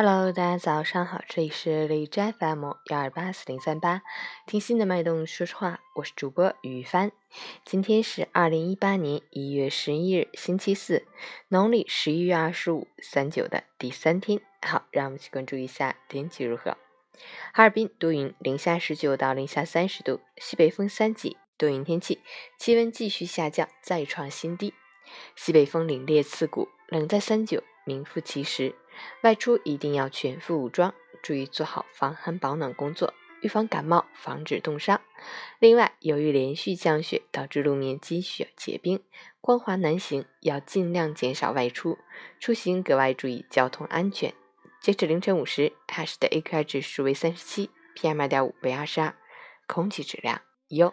[0.00, 4.02] Hello，大家早上好，这里是荔枝 FM 幺二八四零三八，
[4.46, 7.10] 听心的脉动说实话，我是主播于帆。
[7.64, 11.04] 今天是二零一八年一月十一日，星期四，
[11.48, 14.40] 农历十一月二十五，三九的第三天。
[14.62, 16.76] 好，让我们去关注一下天气如何。
[17.52, 22.20] 哈尔滨多云，零下十九到零下三十度，西北风三级，多云天气，
[22.56, 24.72] 气温继续下降，再创新低。
[25.34, 28.74] 西北风凛冽刺骨，冷在三九，名副其实。
[29.22, 30.92] 外出一定要全副武装，
[31.22, 35.00] 注意做好防寒保暖工作，预防感冒，防止冻伤。
[35.58, 39.02] 另外，由于连续降雪导致路面积雪结冰，
[39.40, 41.96] 光滑难行，要尽量减少外出，
[42.38, 44.34] 出行格外注意交通安全。
[44.80, 49.14] 截止凌晨五时，哈市的 AQI 指数为三十七，PM 二点五为二十二，
[49.66, 50.92] 空气质量优。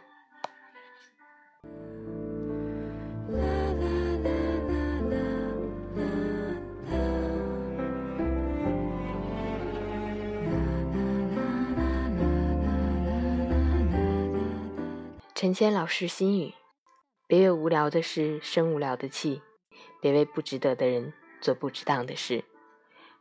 [15.35, 16.53] 陈谦老师心语：
[17.27, 19.41] 别为无聊的事生无聊的气，
[20.01, 22.45] 别为不值得的人做不值当的事。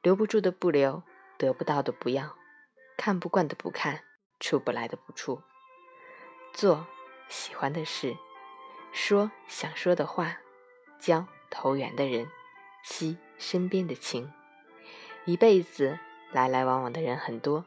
[0.00, 1.02] 留不住的不留，
[1.36, 2.36] 得不到的不要，
[2.96, 4.04] 看不惯的不看，
[4.38, 5.42] 出不来的不出。
[6.52, 6.86] 做
[7.28, 8.16] 喜欢的事，
[8.92, 10.38] 说想说的话，
[11.00, 12.30] 交投缘的人，
[12.84, 14.32] 惜身边的情。
[15.24, 15.98] 一辈子
[16.30, 17.64] 来来往往的人很多，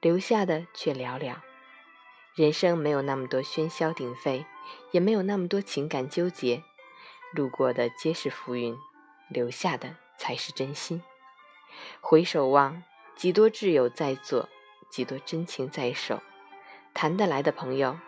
[0.00, 1.36] 留下的却寥寥。
[2.34, 4.46] 人生没有那么多喧嚣鼎沸，
[4.90, 6.62] 也没有那么多情感纠结。
[7.32, 8.76] 路过的皆是浮云，
[9.28, 11.02] 留下的才是真心。
[12.00, 12.82] 回首望，
[13.14, 14.48] 几多挚友在左，
[14.90, 16.22] 几多真情在手。
[16.94, 17.98] 谈得来的朋友，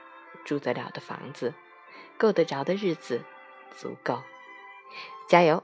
[0.45, 1.53] 住得了的房子，
[2.17, 3.23] 够得着的日子，
[3.77, 4.23] 足够。
[5.29, 5.63] 加油！